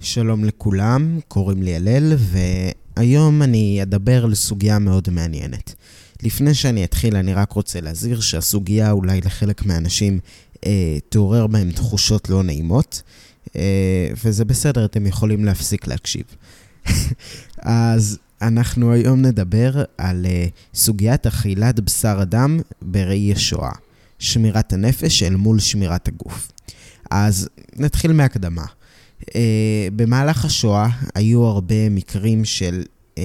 [0.00, 2.16] שלום לכולם, קוראים לי הלל,
[2.96, 5.74] והיום אני אדבר על סוגיה מאוד מעניינת.
[6.22, 10.18] לפני שאני אתחיל, אני רק רוצה להזהיר שהסוגיה אולי לחלק מהאנשים
[10.66, 13.02] אה, תעורר בהם תחושות לא נעימות,
[13.56, 16.24] אה, וזה בסדר, אתם יכולים להפסיק להקשיב.
[17.58, 23.72] אז אנחנו היום נדבר על אה, סוגיית אכילת בשר אדם בראי השואה,
[24.18, 26.52] שמירת הנפש אל מול שמירת הגוף.
[27.10, 28.64] אז נתחיל מהקדמה.
[29.20, 29.34] Uh,
[29.96, 33.18] במהלך השואה היו הרבה מקרים של uh,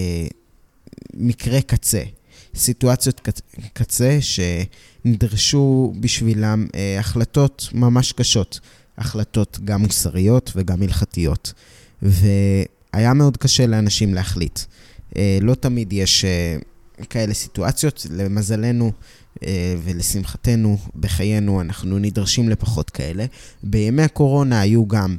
[1.13, 2.01] מקרי קצה,
[2.55, 3.27] סיטואציות
[3.73, 8.59] קצה שנדרשו בשבילם uh, החלטות ממש קשות,
[8.97, 11.53] החלטות גם מוסריות וגם הלכתיות.
[12.01, 14.59] והיה מאוד קשה לאנשים להחליט.
[14.59, 16.25] Uh, לא תמיד יש
[16.99, 18.91] uh, כאלה סיטואציות, למזלנו
[19.83, 23.25] ולשמחתנו בחיינו אנחנו נדרשים לפחות כאלה.
[23.63, 25.17] בימי הקורונה היו גם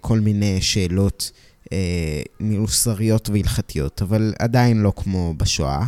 [0.00, 1.30] כל מיני שאלות
[1.72, 5.86] אה, מוסריות והלכתיות, אבל עדיין לא כמו בשואה,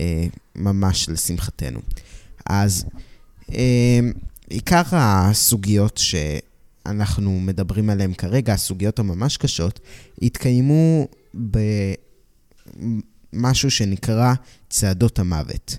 [0.00, 1.80] אה, ממש לשמחתנו.
[2.46, 2.84] אז
[4.48, 9.80] עיקר הסוגיות שאנחנו מדברים עליהן כרגע, הסוגיות הממש קשות,
[10.22, 11.06] התקיימו
[13.32, 14.34] במשהו שנקרא
[14.68, 15.76] צעדות המוות.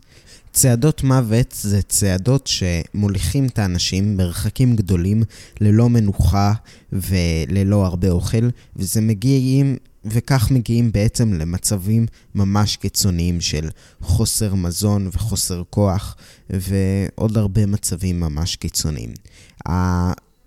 [0.54, 5.23] צעדות מוות זה צעדות שמוליכים את האנשים מרחקים גדולים,
[5.62, 6.54] ללא מנוחה
[6.92, 13.70] וללא הרבה אוכל, וזה מגיעים, וכך מגיעים בעצם למצבים ממש קיצוניים של
[14.02, 16.16] חוסר מזון וחוסר כוח,
[16.50, 19.14] ועוד הרבה מצבים ממש קיצוניים.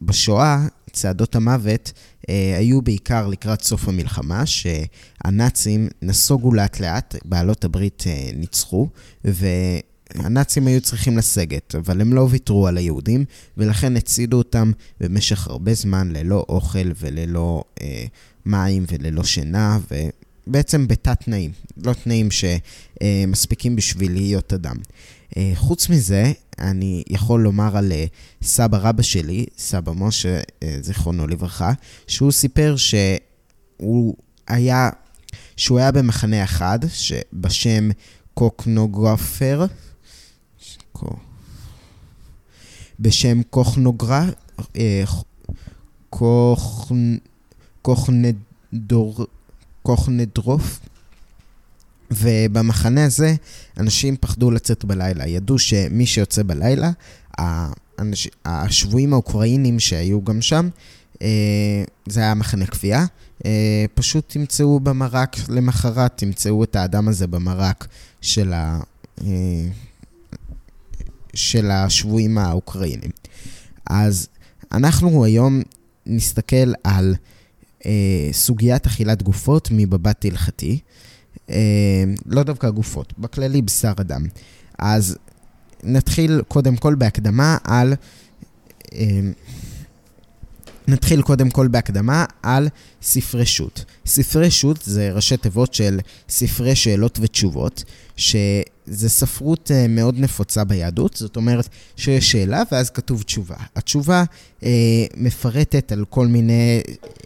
[0.03, 1.93] בשואה, צעדות המוות
[2.29, 8.89] אה, היו בעיקר לקראת סוף המלחמה, שהנאצים נסוגו לאט לאט, בעלות הברית אה, ניצחו,
[9.27, 9.47] ו...
[10.19, 13.25] הנאצים היו צריכים לסגת, אבל הם לא ויתרו על היהודים,
[13.57, 18.05] ולכן הצידו אותם במשך הרבה זמן ללא אוכל וללא אה,
[18.47, 19.79] מים וללא שינה,
[20.47, 21.51] ובעצם בתת תנאים,
[21.85, 24.77] לא תנאים שמספיקים בשביל להיות אדם.
[25.37, 28.05] אה, חוץ מזה, אני יכול לומר על אה,
[28.43, 31.73] סבא רבא שלי, סבא משה, אה, זיכרונו לברכה,
[32.07, 34.15] שהוא סיפר שהוא
[34.49, 34.91] היה,
[35.57, 37.89] שהוא היה במחנה אחד, שבשם
[38.35, 39.67] קוקנוגרפר,
[43.01, 44.27] בשם קוכנוגרה,
[44.77, 45.05] אה,
[49.83, 50.81] קוכנדרוף,
[52.11, 53.35] ובמחנה הזה
[53.77, 55.27] אנשים פחדו לצאת בלילה.
[55.27, 56.91] ידעו שמי שיוצא בלילה.
[58.45, 60.69] השבויים האוקראינים שהיו גם שם,
[61.23, 63.07] אה, זה היה מחנה כפייה,
[63.45, 67.87] אה, פשוט תמצאו במרק, למחרת תמצאו את האדם הזה במרק
[68.21, 68.81] של ה...
[71.37, 73.11] של השבויים האוקראינים.
[73.87, 74.29] אז
[74.73, 75.63] אנחנו היום
[76.07, 77.15] נסתכל על
[77.87, 80.79] אה, סוגיית אכילת גופות מבבט הלכתי.
[81.51, 84.27] אה, לא דווקא גופות, בכללי בשר אדם.
[84.79, 85.17] אז
[85.83, 87.95] נתחיל קודם כל בהקדמה על...
[88.95, 89.21] אה,
[90.89, 92.69] נתחיל קודם כל בהקדמה על
[93.03, 93.85] ספרי שו"ת.
[94.07, 95.99] ספרי שו"ת זה ראשי תיבות של
[96.29, 97.85] ספרי שאלות ותשובות,
[98.87, 103.57] שזה ספרות אה, מאוד נפוצה ביהדות, זאת אומרת שיש שאלה ואז כתוב תשובה.
[103.77, 104.25] התשובה
[104.63, 106.81] אה, מפרטת על כל מיני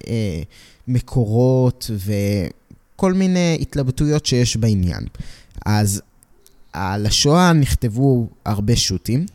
[0.08, 0.42] אה,
[0.88, 5.04] מקורות וכל מיני התלבטויות שיש בעניין.
[5.66, 6.02] אז
[6.72, 9.26] על השואה נכתבו הרבה שו"תים.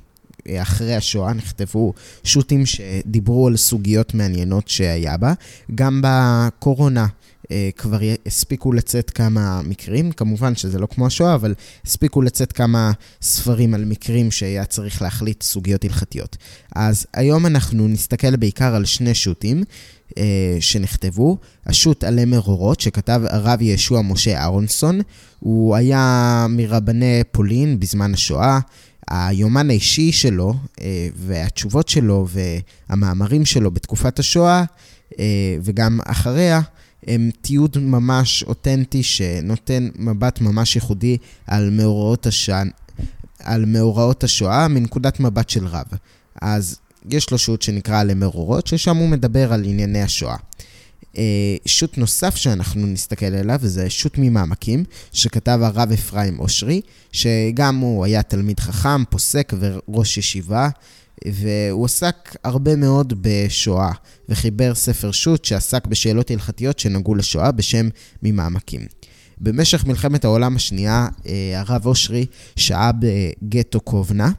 [0.57, 5.33] אחרי השואה נכתבו שו"תים שדיברו על סוגיות מעניינות שהיה בה.
[5.75, 7.07] גם בקורונה
[7.51, 11.53] אה, כבר הספיקו לצאת כמה מקרים, כמובן שזה לא כמו השואה, אבל
[11.85, 12.91] הספיקו לצאת כמה
[13.21, 16.37] ספרים על מקרים שהיה צריך להחליט סוגיות הלכתיות.
[16.75, 19.63] אז היום אנחנו נסתכל בעיקר על שני שו"תים.
[20.17, 25.01] אה, שנכתבו, השו"ת עלי מרורות, שכתב הרב ישוע משה אהרונסון,
[25.39, 28.59] הוא היה מרבני פולין בזמן השואה,
[29.09, 32.27] היומן האישי שלו אה, והתשובות שלו
[32.89, 34.63] והמאמרים שלו בתקופת השואה
[35.19, 36.61] אה, וגם אחריה,
[37.07, 41.17] הם תיעוד ממש אותנטי שנותן מבט ממש ייחודי
[41.47, 42.67] על מאורעות, השן,
[43.39, 45.85] על מאורעות השואה מנקודת מבט של רב.
[46.41, 46.79] אז
[47.09, 50.35] יש לו שו"ת שנקרא למרורות, ששם הוא מדבר על ענייני השואה.
[51.17, 51.23] אה,
[51.65, 54.83] שו"ת נוסף שאנחנו נסתכל עליו זה שו"ת ממעמקים,
[55.13, 56.81] שכתב הרב אפרים אושרי,
[57.11, 60.69] שגם הוא היה תלמיד חכם, פוסק וראש ישיבה,
[61.25, 63.91] והוא עסק הרבה מאוד בשואה,
[64.29, 67.89] וחיבר ספר שו"ת שעסק בשאלות הלכתיות שנגעו לשואה בשם
[68.23, 68.87] ממעמקים.
[69.37, 74.31] במשך מלחמת העולם השנייה, אה, הרב אושרי שהה בגטו קובנה.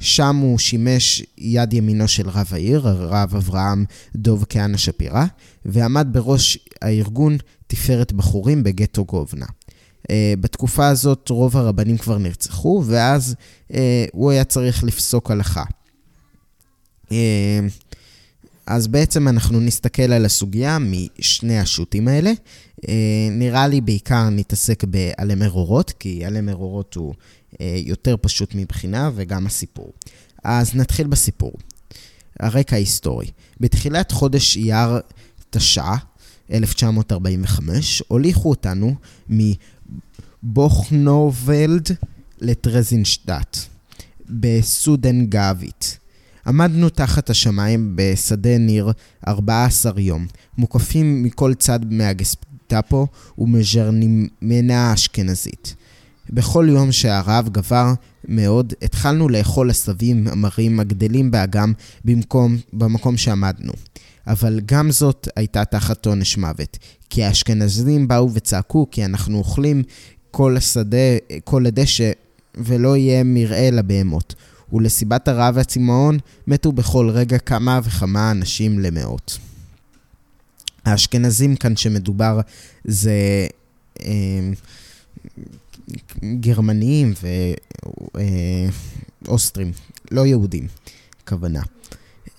[0.00, 3.84] שם הוא שימש יד ימינו של רב העיר, הרב אברהם
[4.16, 5.24] דוב כהנא שפירא,
[5.64, 7.36] ועמד בראש הארגון
[7.66, 9.46] תפארת בחורים בגטו גובנה.
[9.46, 10.06] Uh,
[10.40, 13.34] בתקופה הזאת רוב הרבנים כבר נרצחו, ואז
[13.70, 13.74] uh,
[14.12, 15.64] הוא היה צריך לפסוק הלכה.
[18.66, 22.32] אז בעצם אנחנו נסתכל על הסוגיה משני השו"תים האלה.
[22.84, 22.88] Uh,
[23.30, 27.14] נראה לי בעיקר נתעסק בעלמי אורות, כי עלמי אורות הוא
[27.52, 29.92] uh, יותר פשוט מבחינה, וגם הסיפור.
[30.44, 31.52] אז נתחיל בסיפור.
[32.40, 33.30] הרקע ההיסטורי.
[33.60, 35.00] בתחילת חודש אייר
[35.50, 35.94] תש"ע,
[36.52, 38.94] 1945, הוליכו אותנו
[40.42, 41.88] מבוכנובלד
[42.40, 43.58] לטרזינשטט,
[44.30, 45.98] בסודן גאווית.
[46.46, 48.92] עמדנו תחת השמיים בשדה ניר
[49.28, 50.26] 14 יום,
[50.58, 51.80] מוקפים מכל צד
[52.74, 53.06] מהגסטאפו
[53.38, 55.74] ומז'רנימנה האשכנזית.
[56.30, 57.92] בכל יום שהרעב גבר
[58.28, 61.72] מאוד, התחלנו לאכול עשבים המרים הגדלים באגם
[62.04, 63.72] במקום, במקום שעמדנו.
[64.26, 66.78] אבל גם זאת הייתה תחת עונש מוות,
[67.10, 69.82] כי האשכנזים באו וצעקו כי אנחנו אוכלים
[70.30, 72.10] כל השדה, כל הדשא,
[72.54, 74.34] ולא יהיה מרעה לבהמות.
[74.72, 79.38] ולסיבת הרעב והצמאון מתו בכל רגע כמה וכמה אנשים למאות.
[80.84, 82.40] האשכנזים כאן שמדובר
[82.84, 83.46] זה
[84.00, 84.50] אה,
[86.40, 87.12] גרמניים
[89.24, 89.72] ואוסטרים,
[90.10, 90.68] לא יהודים,
[91.28, 91.62] כוונה.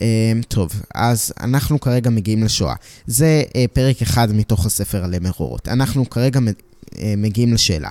[0.02, 2.76] אמ, טוב, אז אנחנו כרגע מגיעים לשואה.
[3.08, 5.68] זה אה, פרק אחד מתוך הספר על מרורות.
[5.68, 6.40] אנחנו כרגע
[7.00, 7.90] אה, מגיעים לשאלה.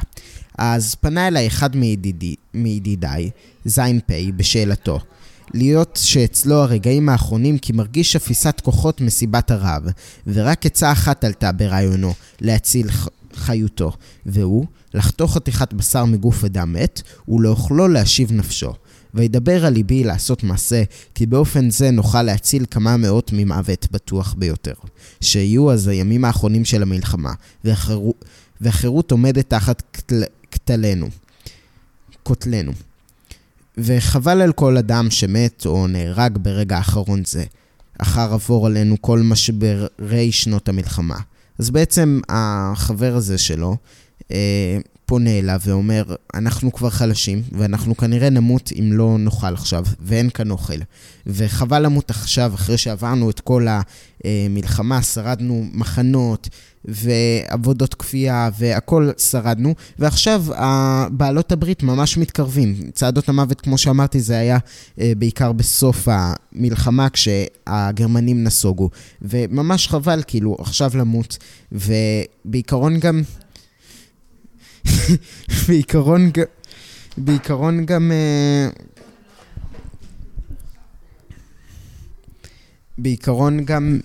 [0.58, 3.30] אז פנה אליי אחד מידידי, מידידיי,
[3.64, 5.00] זין פי, בשאלתו.
[5.54, 9.82] להיות שאצלו הרגעים האחרונים כי מרגיש אפיסת כוחות מסיבת הרב,
[10.26, 12.88] ורק עצה אחת עלתה ברעיונו, להציל
[13.34, 13.92] חיותו,
[14.26, 18.72] והוא לחתוך חתיכת בשר מגוף אדם מת, ולאוכלו להשיב נפשו.
[19.14, 20.82] וידבר על ליבי לעשות מעשה,
[21.14, 24.72] כי באופן זה נוכל להציל כמה מאות ממוות בטוח ביותר.
[25.20, 27.32] שיהיו אז הימים האחרונים של המלחמה,
[27.64, 28.24] והחירות,
[28.60, 30.02] והחירות עומדת תחת
[30.50, 31.08] כתלנו,
[32.22, 32.72] כותלנו.
[33.78, 37.44] וחבל על כל אדם שמת או נהרג ברגע האחרון זה,
[37.98, 41.16] אחר עבור עלינו כל משברי שנות המלחמה.
[41.58, 43.76] אז בעצם החבר הזה שלו,
[44.32, 50.30] אה, פונה אליו ואומר, אנחנו כבר חלשים, ואנחנו כנראה נמות אם לא נאכל עכשיו, ואין
[50.30, 50.78] כאן אוכל.
[51.26, 53.66] וחבל למות עכשיו, אחרי שעברנו את כל
[54.24, 56.48] המלחמה, שרדנו מחנות
[56.84, 60.44] ועבודות כפייה, והכל שרדנו, ועכשיו
[61.10, 62.74] בעלות הברית ממש מתקרבים.
[62.92, 64.58] צעדות המוות, כמו שאמרתי, זה היה
[65.00, 68.90] אה, בעיקר בסוף המלחמה, כשהגרמנים נסוגו.
[69.22, 71.38] וממש חבל, כאילו, עכשיו למות,
[71.72, 73.22] ובעיקרון גם...
[75.68, 76.30] בעיקרון,
[77.16, 78.12] בעיקרון גם...
[78.12, 78.68] אה,
[82.98, 84.00] בעיקרון גם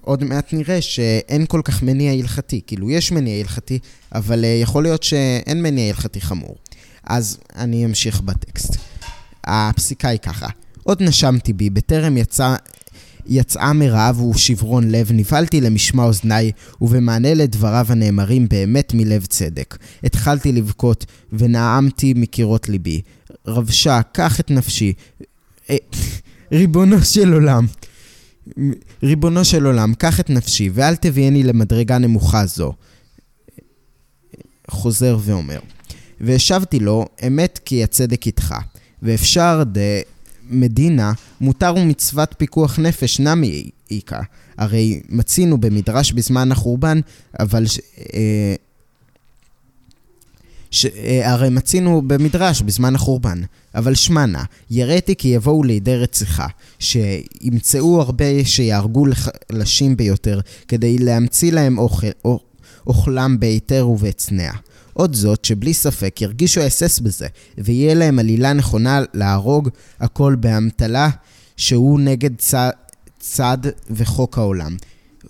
[0.00, 2.60] עוד מעט נראה שאין כל כך מניע הלכתי.
[2.66, 3.78] כאילו, יש מניע הלכתי,
[4.14, 6.56] אבל אה, יכול להיות שאין מניע הלכתי חמור.
[7.04, 8.76] אז אני אמשיך בטקסט.
[9.44, 10.46] הפסיקה היא ככה:
[10.82, 12.56] עוד נשמתי בי, בטרם יצא
[13.26, 19.78] יצאה מרעב ושברון לב, נבהלתי למשמע אוזניי, ובמענה לדבריו הנאמרים באמת מלב צדק.
[20.04, 23.00] התחלתי לבכות, ונעמתי מקירות ליבי.
[23.46, 24.92] רבשה, קח את נפשי.
[25.70, 25.76] אה,
[26.52, 27.66] ריבונו של עולם.
[29.02, 32.72] ריבונו של עולם, קח את נפשי, ואל תביאני למדרגה נמוכה זו.
[34.70, 35.58] חוזר ואומר.
[36.20, 38.54] והשבתי לו, אמת כי הצדק איתך,
[39.02, 39.80] ואפשר דה
[40.50, 44.20] מדינה, מותר ומצוות פיקוח נפש נמי איכה.
[44.58, 47.00] הרי מצינו במדרש בזמן החורבן,
[47.40, 47.66] אבל...
[47.66, 47.78] ש,
[48.14, 48.54] אה,
[50.70, 53.40] ש, אה, הרי מצינו במדרש בזמן החורבן,
[53.74, 56.46] אבל שמענה, יראתי כי יבואו לידי רציחה,
[56.78, 62.06] שימצאו הרבה שיהרגו לחלשים ביותר, כדי להמציא להם אוכל,
[62.86, 64.50] אוכלם בהיתר ובהצנע.
[64.94, 67.26] עוד זאת, שבלי ספק ירגישו אסס בזה,
[67.58, 69.68] ויהיה להם עלילה נכונה להרוג
[70.00, 71.08] הכל באמתלה
[71.56, 72.70] שהוא נגד צד,
[73.18, 73.58] צד
[73.90, 74.76] וחוק העולם.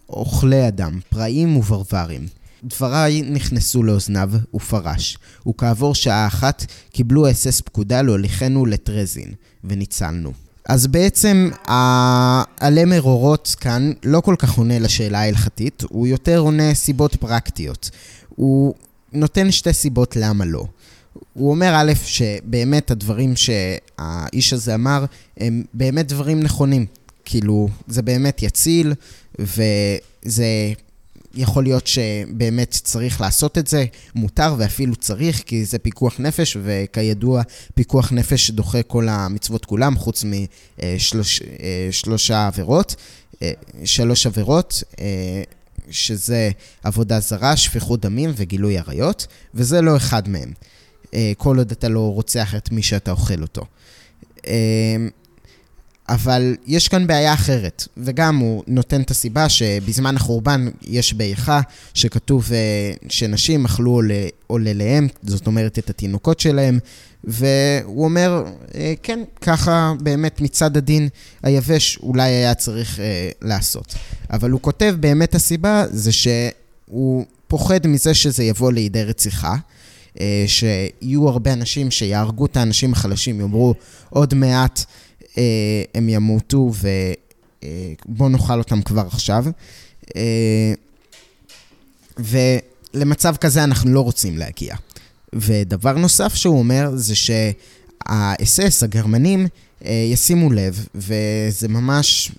[0.09, 2.26] אוכלי אדם, פראים וברברים.
[2.64, 5.18] דבריי נכנסו לאוזניו, ופרש,
[5.49, 9.33] וכעבור שעה אחת קיבלו אס-אס פקודה להוליכנו לטרזין,
[9.64, 10.33] וניצלנו.
[10.68, 17.16] אז בעצם העלה מרורות כאן לא כל כך עונה לשאלה ההלכתית, הוא יותר עונה סיבות
[17.16, 17.90] פרקטיות.
[18.28, 18.75] הוא
[19.14, 20.64] נותן שתי סיבות למה לא.
[21.33, 25.04] הוא אומר, א', שבאמת הדברים שהאיש הזה אמר,
[25.37, 26.87] הם באמת דברים נכונים.
[27.25, 28.94] כאילו, זה באמת יציל,
[29.38, 30.73] וזה
[31.35, 37.42] יכול להיות שבאמת צריך לעשות את זה, מותר ואפילו צריך, כי זה פיקוח נפש, וכידוע,
[37.75, 40.25] פיקוח נפש דוחה כל המצוות כולם, חוץ
[40.78, 42.94] משלושה עבירות,
[43.85, 44.83] שלוש עבירות.
[45.91, 46.50] שזה
[46.83, 50.53] עבודה זרה, שפיכות דמים וגילוי עריות, וזה לא אחד מהם,
[51.38, 53.64] כל עוד אתה לא רוצח את מי שאתה אוכל אותו.
[56.08, 61.61] אבל יש כאן בעיה אחרת, וגם הוא נותן את הסיבה שבזמן החורבן יש באיכה
[61.94, 62.50] שכתוב
[63.08, 64.00] שנשים אכלו
[64.46, 66.78] עולליהם, זאת אומרת את התינוקות שלהם,
[67.25, 68.44] והוא אומר,
[69.02, 71.08] כן, ככה באמת מצד הדין
[71.42, 73.00] היבש אולי היה צריך
[73.42, 73.94] לעשות.
[74.30, 79.56] אבל הוא כותב באמת הסיבה זה שהוא פוחד מזה שזה יבוא לידי רציחה.
[80.46, 83.75] שיהיו הרבה אנשים שיהרגו את האנשים החלשים, יאמרו
[84.11, 84.84] עוד מעט
[85.95, 86.73] הם ימותו
[88.09, 89.45] ובואו נאכל אותם כבר עכשיו.
[92.19, 94.76] ולמצב כזה אנחנו לא רוצים להגיע.
[95.33, 99.47] ודבר נוסף שהוא אומר זה שהאס-אס, הגרמנים,
[99.85, 102.33] ישימו לב, וזה ממש...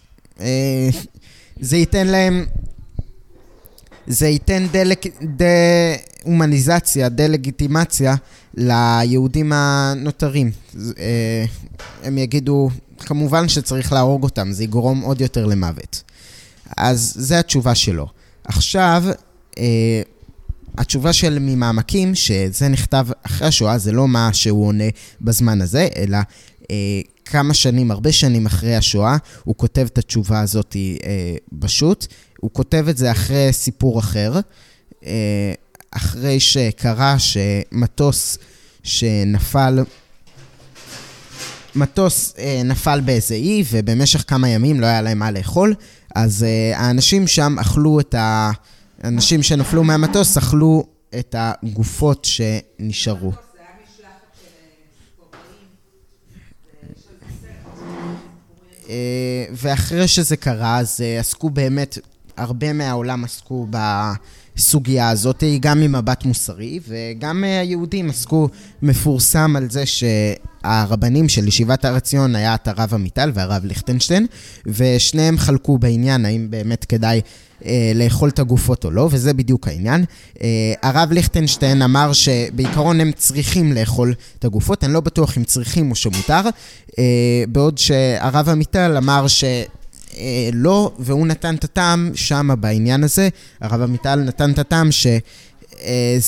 [1.59, 2.45] זה ייתן להם...
[4.07, 4.67] זה ייתן
[5.21, 8.15] דה-הומניזציה, דה-לגיטימציה
[8.55, 10.51] ליהודים הנותרים.
[12.03, 12.69] הם יגידו,
[12.99, 16.03] כמובן שצריך להרוג אותם, זה יגרום עוד יותר למוות.
[16.77, 18.07] אז זו התשובה שלו.
[18.43, 19.03] עכשיו,
[19.57, 20.01] אה,
[20.77, 24.83] התשובה של ממעמקים, שזה נכתב אחרי השואה, זה לא מה שהוא עונה
[25.21, 26.17] בזמן הזה, אלא
[26.71, 32.07] אה, כמה שנים, הרבה שנים אחרי השואה, הוא כותב את התשובה הזאת אה, בשו"ת.
[32.39, 34.39] הוא כותב את זה אחרי סיפור אחר,
[35.05, 35.53] אה,
[35.95, 38.37] אחרי שקרה שמטוס
[38.83, 39.79] שנפל...
[41.75, 45.75] מטוס אה, נפל באיזה אי, ובמשך כמה ימים לא היה להם מה לאכול,
[46.15, 48.51] אז אה, האנשים שם אכלו את ה...
[49.03, 50.87] האנשים שנפלו מהמטוס אכלו
[51.19, 53.31] את הגופות שנשארו.
[58.89, 61.97] אה, ואחרי שזה קרה, אז אה, עסקו באמת,
[62.37, 63.67] הרבה מהעולם עסקו
[64.55, 68.49] בסוגיה הזאת, גם ממבט מוסרי, וגם היהודים עסקו
[68.81, 70.03] מפורסם על זה ש...
[70.65, 74.25] הרבנים של ישיבת הר עציון היה את הרב עמיטל והרב ליכטנשטיין,
[74.65, 77.21] ושניהם חלקו בעניין האם באמת כדאי
[77.65, 80.05] אה, לאכול את הגופות או לא, וזה בדיוק העניין.
[80.41, 85.91] אה, הרב ליכטנשטיין אמר שבעיקרון הם צריכים לאכול את הגופות, אני לא בטוח אם צריכים
[85.91, 86.41] או שמותר,
[86.99, 89.43] אה, בעוד שהרב עמיטל אמר ש...
[90.17, 93.29] אה, לא, והוא נתן את הטעם שם בעניין הזה,
[93.61, 95.19] הרב עמיטל נתן את הטעם שזה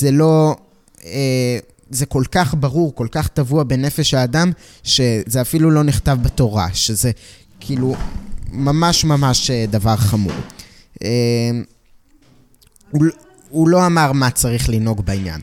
[0.05, 0.55] אה, לא...
[1.05, 1.57] אה,
[1.89, 4.51] זה כל כך ברור, כל כך טבוע בנפש האדם,
[4.83, 7.11] שזה אפילו לא נכתב בתורה, שזה
[7.59, 7.95] כאילו
[8.51, 10.33] ממש ממש אה, דבר חמור.
[11.03, 11.09] אה,
[12.91, 13.05] הוא,
[13.49, 15.41] הוא לא אמר מה צריך לנהוג בעניין.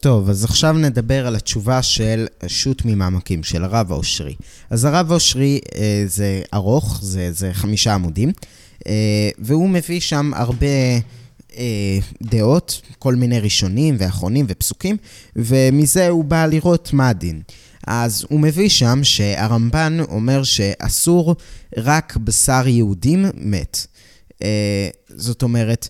[0.00, 4.34] טוב, אז עכשיו נדבר על התשובה של שו"ת ממעמקים, של הרב האושרי.
[4.70, 8.32] אז הרב האושרי אה, זה ארוך, זה, זה חמישה עמודים,
[8.86, 10.66] אה, והוא מביא שם הרבה...
[11.56, 14.96] אה, דעות, כל מיני ראשונים ואחרונים ופסוקים,
[15.36, 17.42] ומזה הוא בא לראות מה הדין.
[17.86, 21.34] אז הוא מביא שם שהרמב"ן אומר שאסור
[21.76, 23.86] רק בשר יהודים מת.
[24.42, 25.88] אה, זאת אומרת...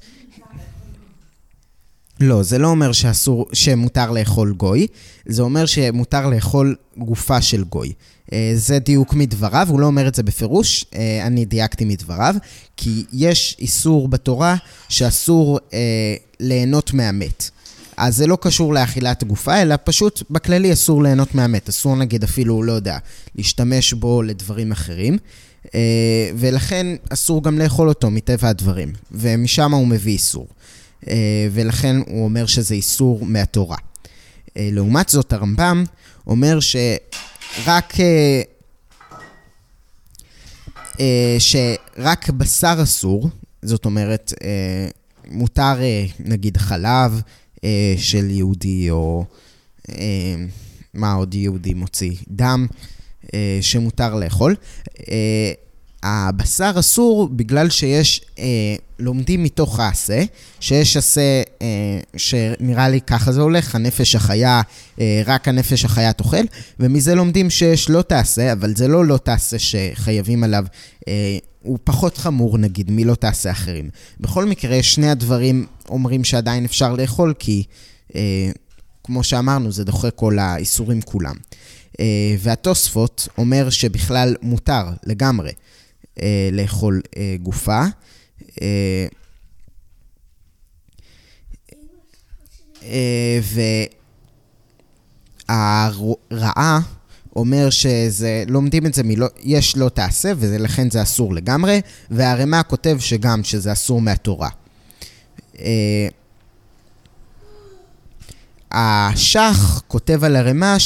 [2.21, 4.87] לא, זה לא אומר שאסור, שמותר לאכול גוי,
[5.27, 7.93] זה אומר שמותר לאכול גופה של גוי.
[8.33, 12.35] אה, זה דיוק מדבריו, הוא לא אומר את זה בפירוש, אה, אני דייקתי מדבריו,
[12.77, 14.57] כי יש איסור בתורה
[14.89, 17.51] שאסור אה, ליהנות מהמת.
[17.97, 21.69] אז זה לא קשור לאכילת גופה, אלא פשוט בכללי אסור ליהנות מהמת.
[21.69, 22.99] אסור נגיד אפילו, לא יודע,
[23.35, 25.19] להשתמש בו לדברים אחרים.
[25.75, 28.93] אה, ולכן אסור גם לאכול אותו מטבע הדברים.
[29.13, 30.47] ומשם הוא מביא איסור.
[31.09, 33.77] אה, ולכן הוא אומר שזה איסור מהתורה.
[34.57, 35.85] אה, לעומת זאת, הרמב"ם
[36.27, 36.77] אומר ש...
[37.67, 37.95] רק...
[41.01, 43.31] אה, שרק בשר אסור,
[43.63, 44.33] זאת אומרת,
[45.31, 45.75] מותר
[46.19, 47.21] נגיד חלב
[47.97, 49.25] של יהודי, או
[50.95, 52.13] מה עוד יהודי מוציא?
[52.29, 52.67] דם
[53.61, 54.55] שמותר לאכול.
[56.07, 58.45] הבשר אסור בגלל שיש, אה,
[58.99, 60.23] לומדים מתוך העשה,
[60.61, 64.61] שיש עשה אה, שנראה לי ככה זה הולך, הנפש החיה,
[65.01, 66.45] אה, רק הנפש החיה תאכל,
[66.81, 70.65] ומזה לומדים שיש לא תעשה, אבל זה לא לא תעשה שחייבים עליו,
[71.09, 73.91] אה, הוא פחות חמור נגיד מלא תעשה אחרים.
[74.21, 77.65] בכל מקרה, שני הדברים אומרים שעדיין אפשר לאכול, כי
[78.15, 78.51] אה,
[79.05, 81.35] כמו שאמרנו, זה דוחה כל האיסורים כולם.
[82.01, 85.51] אה, והתוספות אומר שבכלל מותר לגמרי.
[86.23, 87.85] אה, לאכול אה, גופה.
[88.63, 89.07] אה,
[95.49, 96.81] והרעה
[97.37, 101.81] אומר שזה, לומדים את זה מלא, יש לא תעשה, ולכן זה אסור לגמרי,
[102.11, 104.49] והרמ"א כותב שגם שזה אסור מהתורה.
[108.73, 110.77] השח כותב על הרמ"א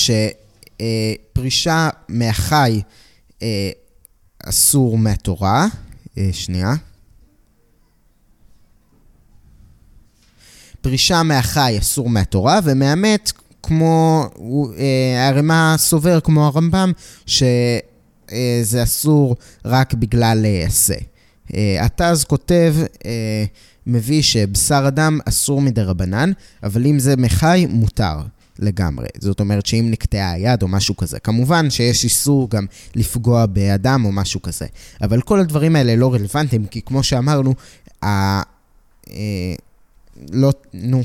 [1.32, 2.80] שפרישה מהחי
[4.50, 5.66] אסור מהתורה.
[6.32, 6.74] שנייה.
[10.80, 14.26] פרישה מהחי אסור מהתורה, ומהמת, כמו,
[15.28, 16.92] הרמ"א סובר כמו הרמב"ם,
[17.26, 20.94] שזה אסור רק בגלל עשה.
[21.80, 22.74] הט"ז כותב,
[23.86, 28.20] מביא שבשר אדם אסור מדי רבנן, אבל אם זה מחי, מותר
[28.60, 29.06] לגמרי.
[29.18, 31.18] זאת אומרת שאם נקטעה היד או משהו כזה.
[31.18, 34.66] כמובן שיש איסור גם לפגוע באדם או משהו כזה.
[35.02, 37.54] אבל כל הדברים האלה לא רלוונטיים, כי כמו שאמרנו,
[38.04, 38.06] ה...
[39.12, 39.54] אה,
[40.32, 41.02] לא, נו,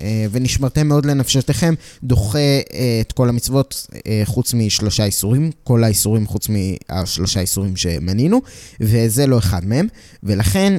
[0.00, 3.86] אה, ונשמרתם מאוד לנפשותיכם, דוחה אה, את כל המצוות
[4.24, 8.40] חוץ משלושה איסורים, כל האיסורים חוץ מהשלושה איסורים שמנינו,
[8.80, 9.86] וזה לא אחד מהם,
[10.22, 10.78] ולכן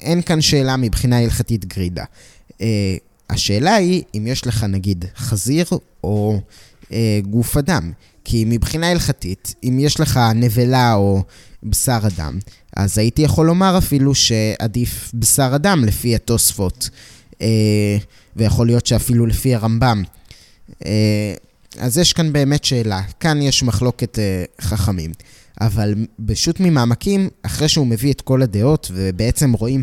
[0.00, 2.04] אין כאן שאלה מבחינה הלכתית גרידה.
[3.30, 5.66] השאלה היא אם יש לך נגיד חזיר
[6.04, 6.40] או
[7.30, 7.92] גוף אדם,
[8.24, 11.22] כי מבחינה הלכתית, אם יש לך נבלה או
[11.62, 12.38] בשר אדם,
[12.76, 16.90] אז הייתי יכול לומר אפילו שעדיף בשר אדם לפי התוספות,
[17.42, 17.96] אה,
[18.36, 20.02] ויכול להיות שאפילו לפי הרמב"ם.
[20.86, 21.34] אה,
[21.78, 23.02] אז יש כאן באמת שאלה.
[23.20, 25.12] כאן יש מחלוקת אה, חכמים.
[25.60, 25.94] אבל
[26.26, 29.82] פשוט ממעמקים, אחרי שהוא מביא את כל הדעות, ובעצם רואים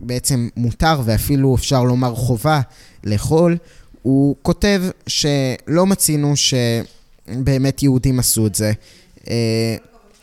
[0.00, 2.60] שבעצם מותר ואפילו אפשר לומר חובה
[3.04, 3.56] לאכול,
[4.02, 8.72] הוא כותב שלא מצינו שבאמת יהודים עשו את זה.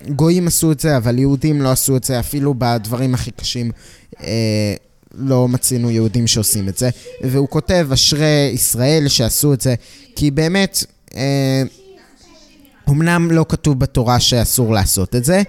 [0.09, 3.71] גויים עשו את זה, אבל יהודים לא עשו את זה, אפילו בדברים הכי קשים
[4.23, 4.73] אה,
[5.15, 6.89] לא מצינו יהודים שעושים את זה.
[7.21, 9.75] והוא כותב, אשרי ישראל שעשו את זה,
[10.15, 10.83] כי באמת...
[11.15, 11.63] אה,
[12.89, 15.41] אמנם לא כתוב בתורה שאסור לעשות את זה,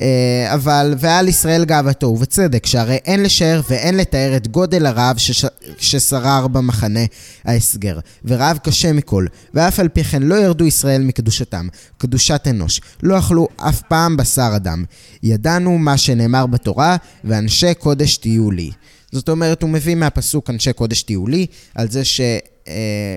[0.00, 5.44] אה, אבל ועל ישראל גאוותו, ובצדק, שהרי אין לשער ואין לתאר את גודל הרעב שש...
[5.78, 7.00] ששרר במחנה
[7.44, 13.18] ההסגר, ורעב קשה מכל, ואף על פי כן לא ירדו ישראל מקדושתם, קדושת אנוש, לא
[13.18, 14.84] אכלו אף פעם בשר אדם.
[15.22, 18.70] ידענו מה שנאמר בתורה, ואנשי קודש תהיו לי.
[19.12, 22.20] זאת אומרת, הוא מביא מהפסוק אנשי קודש תהיו לי, על זה ש...
[22.68, 23.16] אה,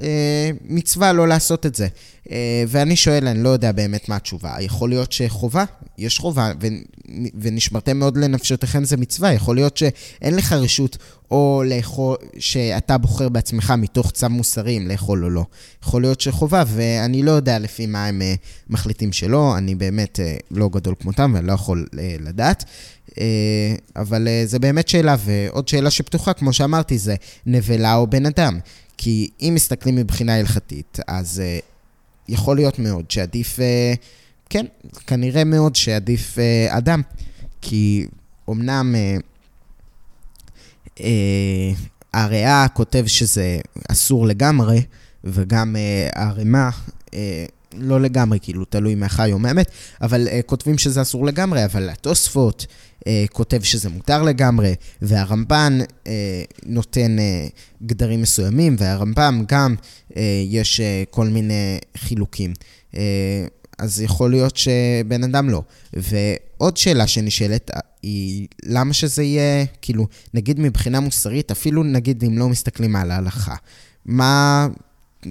[0.00, 1.86] אה, מצווה לא לעשות את זה.
[2.30, 4.54] אה, ואני שואל, אני לא יודע באמת מה התשובה.
[4.60, 5.64] יכול להיות שחובה,
[5.98, 6.66] יש חובה, ו,
[7.34, 9.32] ונשמרתם מאוד לנפשותיכם זה מצווה.
[9.32, 10.96] יכול להיות שאין לך רשות
[11.30, 15.44] או לאכול, שאתה בוחר בעצמך מתוך צו מוסרי אם לאכול או לא.
[15.82, 18.34] יכול להיות שחובה, ואני לא יודע לפי מה הם אה,
[18.68, 19.58] מחליטים שלא.
[19.58, 21.86] אני באמת לא גדול כמותם ואני לא יכול
[22.20, 22.64] לדעת.
[23.96, 27.14] אבל זה באמת שאלה, ועוד שאלה שפתוחה, כמו שאמרתי, זה
[27.46, 28.58] נבלה או בן אדם.
[28.98, 31.42] כי אם מסתכלים מבחינה הלכתית, אז
[32.28, 33.62] יכול להיות מאוד שעדיף, uh,
[34.50, 34.66] כן,
[35.06, 37.02] כנראה מאוד שעדיף uh, אדם.
[37.60, 38.06] כי
[38.50, 38.94] אמנם
[40.96, 41.00] uh,
[42.14, 43.58] הריאה כותב שזה
[43.88, 44.82] אסור לגמרי,
[45.24, 46.70] וגם uh, הרמ"א
[47.06, 47.14] uh,
[47.78, 49.70] לא לגמרי, כאילו, תלוי מהחי או מהמת,
[50.02, 52.66] אבל uh, כותבים שזה אסור לגמרי, אבל התוספות
[53.00, 56.08] uh, כותב שזה מותר לגמרי, והרמב"ן uh,
[56.66, 59.74] נותן uh, גדרים מסוימים, והרמב"ם גם
[60.10, 60.14] uh,
[60.46, 62.52] יש uh, כל מיני חילוקים.
[62.92, 62.96] Uh,
[63.78, 65.62] אז יכול להיות שבן אדם לא.
[65.92, 67.70] ועוד שאלה שנשאלת
[68.02, 73.54] היא, למה שזה יהיה, כאילו, נגיד מבחינה מוסרית, אפילו נגיד אם לא מסתכלים על ההלכה,
[74.06, 74.68] מה,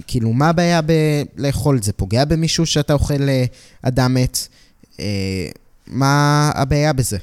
[0.06, 1.82] כאילו, מה הבעיה בלאכול?
[1.82, 3.44] זה פוגע במישהו שאתה אוכל אה,
[3.82, 4.48] אדם מת?
[5.00, 5.48] אה,
[5.86, 7.18] מה הבעיה בזה?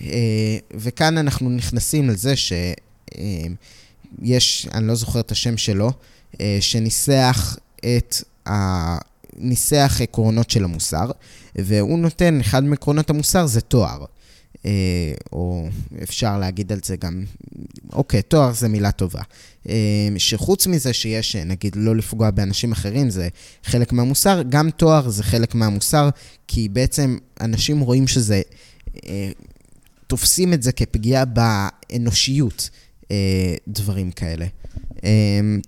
[0.00, 3.18] אה, וכאן אנחנו נכנסים לזה שיש,
[4.74, 5.92] אני לא זוכר את השם שלו,
[6.60, 8.16] שניסח את
[8.48, 8.98] ה...
[9.38, 11.10] ניסח עקרונות של המוסר,
[11.54, 14.04] והוא נותן, אחד מעקרונות המוסר זה תואר.
[14.66, 15.68] אה, או
[16.02, 17.24] אפשר להגיד על זה גם,
[17.92, 19.22] אוקיי, תואר זה מילה טובה.
[19.68, 23.28] אה, שחוץ מזה שיש, נגיד, לא לפגוע באנשים אחרים, זה
[23.64, 26.08] חלק מהמוסר, גם תואר זה חלק מהמוסר,
[26.48, 28.42] כי בעצם אנשים רואים שזה,
[29.06, 29.30] אה,
[30.06, 32.70] תופסים את זה כפגיעה באנושיות,
[33.68, 34.46] דברים כאלה.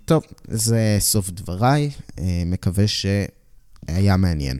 [0.05, 1.91] טוב, זה סוף דבריי,
[2.47, 4.59] מקווה שהיה מעניין.